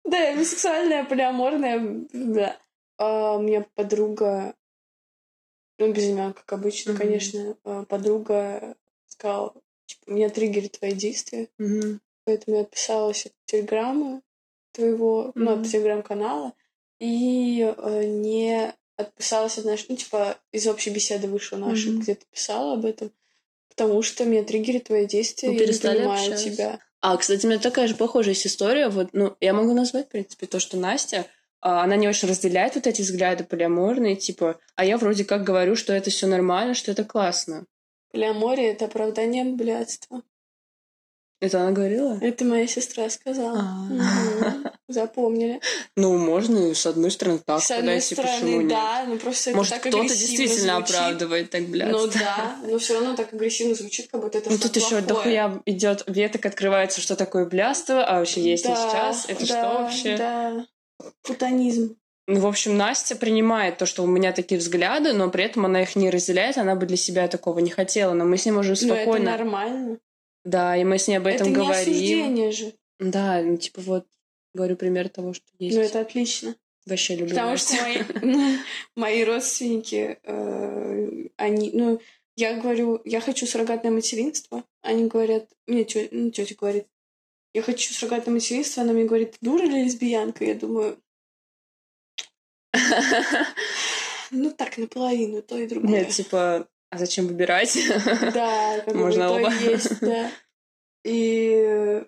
[0.03, 2.57] Да, я бисексуальная, полиаморная, да.
[2.97, 4.55] А, у меня подруга,
[5.77, 6.99] ну, без имен, как обычно, Мгм.
[6.99, 8.75] конечно, а, подруга
[9.07, 9.53] сказала,
[9.85, 12.01] типа, меня триггерит твои действия, Мгм.
[12.25, 14.21] поэтому я отписалась от телеграмма
[14.71, 15.61] твоего, ну, Мгм.
[15.61, 16.53] от телеграм-канала,
[16.99, 22.01] и э, не отписалась от нашей, ну, типа, из общей беседы вышла наша, Мгм.
[22.01, 23.11] где ты писала об этом,
[23.69, 26.49] потому что меня триггерит твои действия, Вы я не понимаю общаться?
[26.51, 26.79] тебя.
[27.01, 28.89] А, кстати, у меня такая же похожая есть история.
[28.89, 31.25] Вот, ну, я могу назвать, в принципе, то, что Настя,
[31.59, 35.75] а, она не очень разделяет вот эти взгляды полиаморные, типа, а я вроде как говорю,
[35.75, 37.65] что это все нормально, что это классно.
[38.11, 40.21] Полиамория— это оправдание блядства.
[41.41, 42.17] Это она говорила?
[42.21, 43.61] Это моя сестра сказала.
[43.61, 44.67] Мгм.
[44.87, 45.59] Запомнили.
[45.97, 48.67] Ну, можно и с одной стороны так С одной подойти, почему стороны, нет?
[48.69, 50.95] да, но просто это Может, кто-то действительно звучит.
[50.95, 51.91] оправдывает так, блядь.
[51.91, 55.59] Ну да, но все равно так агрессивно звучит, как будто это Ну тут еще дохуя
[55.65, 59.79] идет веток, открывается, что такое блядство, а вообще есть ли Да, сейчас, это да, что
[59.83, 60.17] вообще?
[60.17, 60.65] Да,
[61.23, 61.95] путанизм.
[62.27, 65.81] Ну, в общем, Настя принимает то, что у меня такие взгляды, но при этом она
[65.81, 68.13] их не разделяет, она бы для себя такого не хотела.
[68.13, 69.31] Но мы с ней можем Но Ну, это спокойно...
[69.31, 69.97] нормально.
[70.43, 71.93] Да, и мы с ней об этом это не говорим.
[71.93, 72.73] осуждение же.
[72.99, 74.07] Да, ну, типа вот,
[74.53, 75.75] говорю пример того, что есть.
[75.75, 76.55] Но это отлично.
[76.85, 78.57] Вообще люблю Потому что мои,
[78.95, 82.01] мои родственники, э, они, ну,
[82.35, 84.63] я говорю, я хочу суррогатное материнство.
[84.81, 86.87] Они говорят, мне тё- ну, тетя говорит,
[87.53, 88.81] я хочу суррогатное материнство.
[88.81, 90.43] Она мне говорит, дура или лесбиянка?
[90.43, 90.97] Я думаю,
[94.31, 95.91] ну так, наполовину, то и другое.
[95.91, 97.75] Нет, типа, а зачем выбирать?
[98.33, 99.51] Да, как бы Можно то оба.
[99.53, 100.31] и есть, да.
[101.03, 102.03] И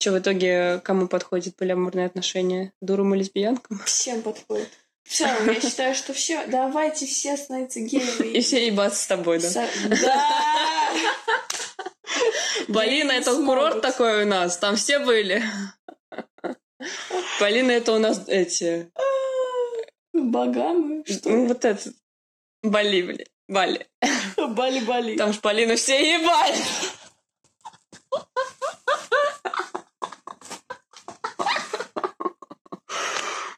[0.00, 2.72] Что в итоге кому подходит полиаморные отношения?
[2.80, 3.78] Дурам и лесбиянкам?
[3.84, 4.68] всем подходит.
[5.04, 6.46] В целом, я считаю, что все.
[6.46, 8.28] Давайте все становиться геями.
[8.36, 9.68] И все ебаться с тобой, да?
[10.00, 10.92] Да!
[12.72, 15.42] Полина, это курорт такой у нас, там все были.
[17.38, 18.90] Полина, это у нас эти...
[20.12, 21.94] Богамы, что Ну, вот этот...
[22.62, 23.26] Бали, блин.
[23.48, 23.86] Бали.
[24.36, 25.16] Бали-бали.
[25.16, 26.56] Там ж Полину все ебали.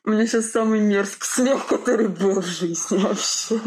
[0.06, 3.60] У меня сейчас самый мерзкий смех, который был в жизни вообще.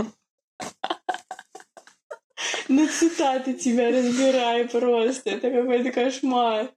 [2.67, 5.32] на цитаты тебя разбирай просто.
[5.32, 6.71] Это какой-то кошмар.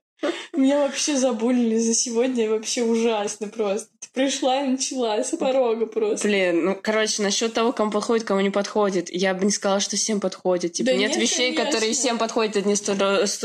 [0.61, 3.89] Меня вообще забулили за сегодня вообще ужасно просто.
[3.99, 6.27] Ты пришла и начала с порога просто.
[6.27, 9.95] Блин, ну, короче, насчет того, кому подходит, кому не подходит, я бы не сказала, что
[9.95, 10.73] всем подходит.
[10.73, 11.65] Типа, Да нет, нет, вещей, конечно.
[11.65, 12.93] которые всем подходят, это не 100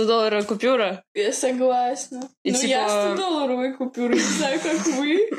[0.05, 1.05] долларовая купюра.
[1.14, 2.29] Я согласна.
[2.42, 5.31] И ну, типа- я 100 долларовые купюры, не знаю, как вы.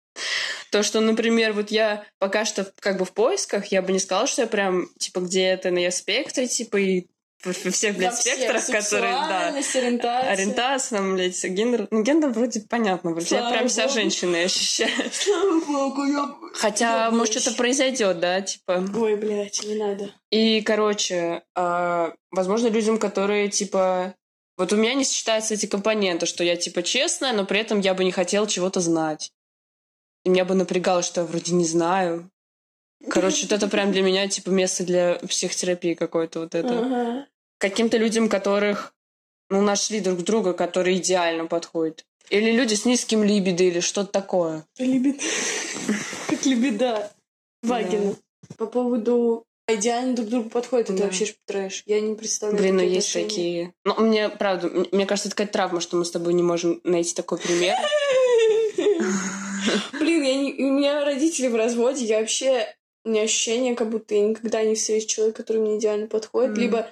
[0.72, 4.26] То, что, например, вот я пока что как бы в поисках, я бы не сказала,
[4.26, 7.06] что я прям, типа, где-то на спектре, типа, и
[7.44, 8.34] во всех, блядь, всех.
[8.34, 10.30] спектрах, которые, да, ориентация.
[10.30, 11.88] ориентация, там, блядь, гендер.
[11.90, 13.94] Ну, гендер вроде понятно, я Слава прям себя богу.
[13.94, 14.90] женщиной ощущаю.
[15.12, 16.34] Слава богу, я...
[16.54, 18.84] Хотя, я может, что-то произойдет, да, типа.
[18.94, 20.10] Ой, блядь, не надо.
[20.30, 24.14] И, короче, а, возможно, людям, которые, типа...
[24.56, 27.94] Вот у меня не сочетаются эти компоненты, что я, типа, честная, но при этом я
[27.94, 29.32] бы не хотела чего-то знать.
[30.24, 32.30] И меня бы напрягало, что я вроде не знаю.
[33.08, 36.78] Короче, вот это прям для меня, типа, место для психотерапии какое-то вот это.
[36.78, 37.26] Ага.
[37.60, 38.94] Каким-то людям, которых,
[39.50, 42.06] ну, нашли друг друга, которые идеально подходят.
[42.30, 44.64] Или люди с низким либидо, или что-то такое.
[44.78, 45.20] Либид...
[46.26, 47.12] Как либеда.
[47.62, 48.16] Вагина.
[48.56, 51.04] По поводу идеально друг другу подходит, это Да.
[51.04, 51.82] вообще ж трэш.
[51.84, 52.62] Я не представляю.
[52.62, 53.28] Блин, ну есть отношения.
[53.28, 53.74] такие.
[53.84, 57.14] Ну, мне, правда, мне кажется, это какая-то травма, что мы с тобой не можем найти
[57.14, 57.76] такой пример.
[60.00, 60.54] Блин, я не...
[60.64, 62.74] у меня родители в разводе, я вообще...
[63.04, 66.90] У меня ощущение, как будто я никогда не встречу человека, который мне идеально подходит, либо...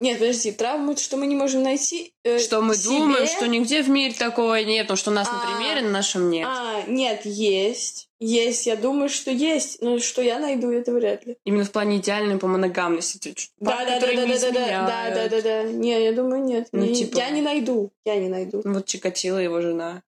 [0.00, 2.98] Нет, подожди, травма, что мы не можем найти э, Что мы себе.
[2.98, 5.90] думаем, что нигде в мире такого нет, но что у нас на А, примере на
[5.90, 6.46] нашем нет.
[6.48, 8.08] А, нет, есть.
[8.20, 9.82] Есть, я думаю, что есть.
[9.82, 11.36] Но что я найду, это вряд ли.
[11.44, 13.34] Именно в плане идеальной по моногамности.
[13.58, 15.62] Да, да, да, да, да, да, да, да, да, да.
[15.64, 16.68] Не, я думаю, нет.
[16.70, 17.90] Ну, Не- типа- Я не найду.
[18.04, 18.62] Я не найду.
[18.64, 20.02] Ну, Вот Чикатило его жена.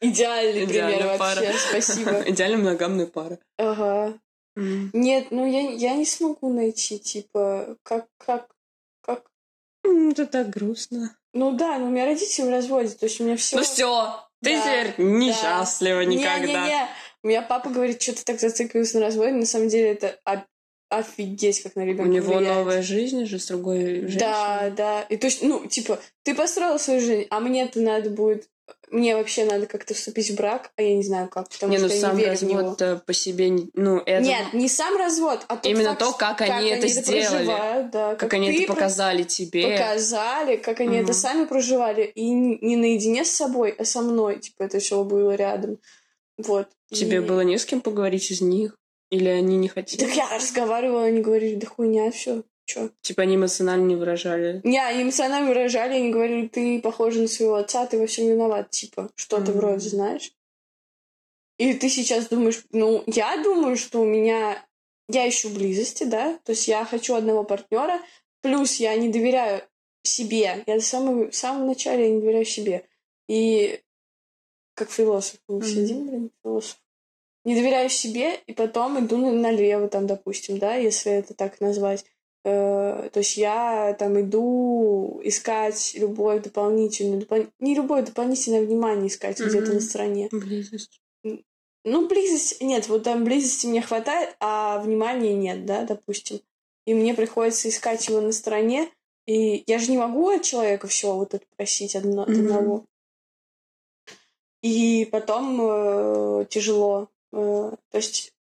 [0.00, 1.52] Идеальный пример Идеальная вообще.
[1.68, 2.22] Спасибо.
[2.26, 3.38] Идеально моногамная пара.
[3.56, 4.18] Ага.
[4.56, 8.48] Нет, ну я, я не смогу найти, типа, как, как,
[9.00, 9.24] как...
[9.84, 11.16] М, Это так грустно.
[11.32, 13.56] Ну да, ну у меня родители в разводе, то есть у меня все...
[13.56, 16.40] Ну все, ты Да, теперь несчастлива никогда.
[16.46, 16.88] Не-не-не.
[17.22, 19.32] У меня папа говорит, что ты так зациклился на разводе.
[19.32, 20.18] На самом деле это
[20.90, 22.56] офигеть, как на У ребенка него влияет.
[22.58, 24.18] новая жизнь же с другой женщиной.
[24.18, 25.02] Да, да.
[25.02, 28.48] И то есть, ну, типа, ты построил свою жизнь, а мне-то надо будет...
[28.90, 31.86] Мне вообще надо как-то вступить в брак, а я не знаю как, потому Не, ну
[31.86, 32.60] что я сам не верю в него.
[32.60, 34.22] развод по себе, ну, это...
[34.22, 37.46] Нет, не сам развод, а тот Именно факт, то, что- как они это сделали.
[37.90, 39.72] да, Как они ты это показали тебе.
[39.78, 41.04] показали, как они Мгм.
[41.04, 45.02] это сами проживали, и не не наедине с собой, а со мной, типа, это все
[45.04, 45.78] было рядом.
[46.38, 46.68] Вот.
[46.90, 48.76] Тебе И- было не с кем поговорить из них?
[49.10, 50.00] Или они не хотели?
[50.00, 52.44] Так я разговаривала, они говорили, да хуйня, все.
[52.72, 52.90] Чё?
[53.02, 54.60] Типа они эмоционально не выражали.
[54.64, 58.70] Не, они эмоционально выражали, они говорили, ты похожа на своего отца, ты во всем виноват,
[58.70, 59.60] типа, что-то Мгм.
[59.60, 60.32] вроде, знаешь.
[61.58, 64.64] И ты сейчас думаешь, ну, я думаю, что у меня...
[65.08, 68.00] Я ищу близости, да, то есть я хочу одного партнера,
[68.40, 69.62] плюс я не доверяю
[70.04, 70.64] себе.
[70.66, 72.86] Я в самом, в самом начале я не доверяю себе.
[73.28, 73.80] И
[74.74, 75.66] как философ, мы Мгм.
[75.66, 76.78] сидим, блин, философ.
[77.44, 82.06] Не доверяю себе, и потом иду на- налево, там, допустим, да, если это так назвать.
[82.44, 89.38] Э, то есть я там иду искать любовь дополнительную, допол- не любовь, дополнительное внимание искать
[89.40, 89.74] где-то Мгм.
[89.74, 90.28] на стороне.
[90.32, 91.00] Близость.
[91.84, 96.40] Ну, близость, нет, вот там близости мне хватает, а внимания нет, да, допустим.
[96.86, 98.88] И мне приходится искать его на стороне,
[99.26, 102.32] и я же не могу от человека все вот это просить одно, Мгм.
[102.40, 102.84] одного.
[104.62, 107.08] И потом э, тяжело.
[107.32, 108.32] Э, то есть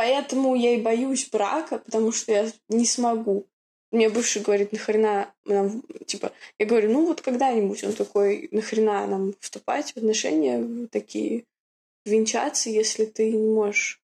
[0.00, 3.46] поэтому я и боюсь брака, потому что я не смогу.
[3.92, 9.34] Мне бывший говорит, нахрена нам, типа, я говорю, ну вот когда-нибудь он такой, нахрена нам
[9.40, 11.44] вступать в отношения такие,
[12.06, 14.00] венчаться, если ты не можешь,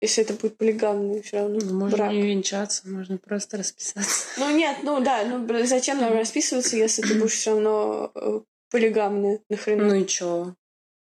[0.00, 2.12] если это будет полигамный все равно Ну, можно брак.
[2.12, 4.26] не венчаться, можно просто расписаться.
[4.38, 9.38] Ну нет, ну да, ну зачем нам расписываться, если ты будешь все равно э, полигамная,
[9.48, 10.56] нахрена, Ну и чё?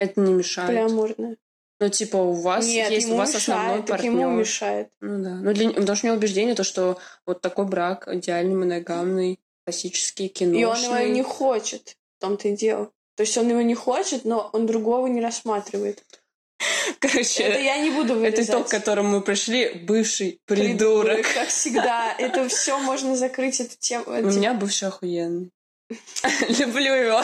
[0.01, 0.69] Это не мешает.
[0.69, 1.37] полиаморная.
[1.81, 4.39] Ну, типа, у вас Нет, есть у ему вас основной мешает, ему партнер.
[4.41, 4.89] мешает.
[5.01, 5.31] Ну да.
[5.37, 5.71] Ну, для...
[5.71, 10.89] Потому что у меня убеждение, то, что вот такой брак идеальный, моногамный, классический, И киношный.
[10.89, 12.91] он его не хочет, в том-то и дело.
[13.17, 16.03] То есть он его не хочет, но он другого не рассматривает.
[16.99, 18.49] Короче, Это я не буду это вырезать.
[18.49, 19.69] итог, к которому мы пришли.
[19.87, 21.25] Бывший придурок.
[21.33, 22.13] Как всегда.
[22.19, 24.05] Это все можно закрыть эту тему.
[24.07, 25.51] У меня бывший охуенный.
[26.59, 27.23] Люблю его.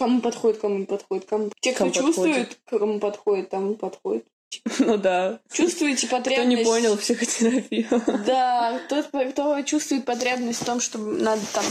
[0.00, 1.26] Кому подходит, кому не подходит.
[1.26, 1.50] Кому...
[1.60, 4.24] Те, кто Кому чувствует, кому подходит, тому подходит.
[4.78, 5.40] Ну да.
[5.52, 6.58] Чувствуете Кто потребность...
[6.58, 7.86] не понял психотерапию.
[8.26, 11.64] Да, тот, кто чувствует потребность в том, чтобы надо там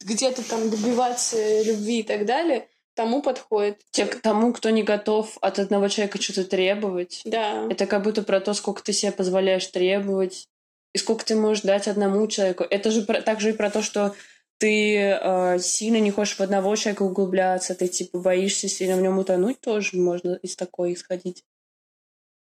[0.00, 3.80] где-то там добиваться любви и так далее, тому подходит.
[3.90, 7.22] Те, к тому, кто не готов от одного человека что-то требовать.
[7.24, 7.66] Да.
[7.68, 10.46] Это как будто про то, сколько ты себе позволяешь требовать.
[10.94, 12.64] И сколько ты можешь дать одному человеку.
[12.70, 14.14] Это же про, также и про то, что
[14.58, 19.18] ты э, сильно не хочешь в одного человека углубляться, ты типа боишься сильно в нем
[19.18, 21.44] утонуть, тоже можно из такой исходить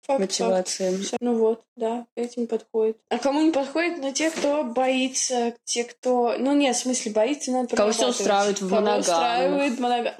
[0.03, 0.95] Факт, мотивации.
[0.97, 1.18] факт.
[1.22, 2.97] Ну вот, да, этим подходит.
[3.10, 3.99] А кому не подходит?
[3.99, 6.36] Ну, те, кто боится, те, кто...
[6.39, 8.20] Ну, нет, в смысле, боится, надо Кого прорабатывать.
[8.20, 9.01] устраивает в Кого моногамах.
[9.07, 10.16] устраивает монога-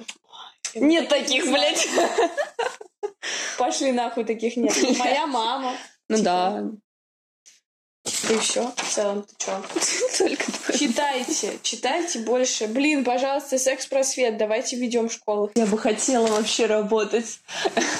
[0.76, 1.88] Ой, Нет таких, блядь.
[3.58, 4.74] Пошли нахуй, таких нет.
[4.98, 5.72] Моя мама.
[6.08, 6.24] Ну Типа.
[6.24, 6.64] да,
[8.32, 8.70] И все.
[8.76, 9.62] В целом, ты чё?
[10.18, 10.49] только.
[11.20, 12.66] Читайте, читайте больше.
[12.66, 15.50] Блин, пожалуйста, секс-просвет, давайте ведем в школах.
[15.54, 17.40] Я бы хотела вообще работать.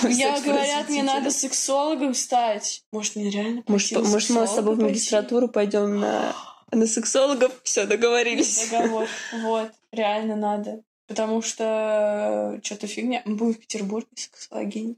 [0.08, 2.82] Я, говорят, мне надо сексологом стать.
[2.92, 6.34] Может, мне реально Может, может, мы с тобой в магистратуру пойдем на,
[6.70, 7.52] на сексологов?
[7.62, 8.68] Все, договорились.
[8.70, 9.06] Договор.
[9.42, 10.82] Вот, реально надо.
[11.06, 13.22] Потому что что-то фигня.
[13.24, 14.96] Мы будем в Петербурге сексологини.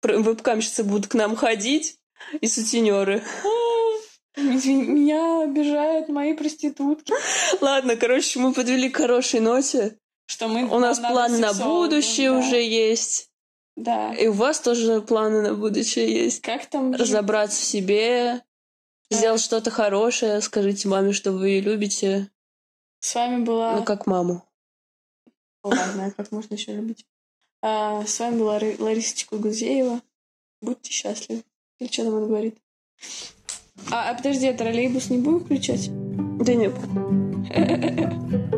[0.00, 1.98] Про- Вебкамщицы будут к нам ходить
[2.40, 3.22] и сутенеры.
[4.66, 7.14] Меня обижают мои проститутки.
[7.62, 9.98] Ладно, короче, мы подвели к хорошей ноте.
[10.26, 12.38] Что мы У нас планы на будущее да.
[12.38, 13.30] уже есть.
[13.76, 14.12] Да.
[14.14, 16.42] И у вас тоже планы на будущее есть.
[16.42, 16.92] Как там?
[16.92, 18.42] Разобраться в себе,
[19.10, 19.16] Да.
[19.16, 22.30] сделать что-то хорошее, скажите маме, что вы ее любите.
[23.00, 23.76] С вами была...
[23.76, 24.42] Ну, как маму.
[25.62, 27.06] Ладно, а как можно еще любить?
[27.62, 30.00] А, с вами была Ларисочка Гузеева.
[30.60, 31.42] Будьте счастливы.
[31.78, 32.58] Или что нам он говорит?
[33.90, 35.90] А, а подожди, а троллейбус не будем включать?
[35.90, 36.74] Да нет.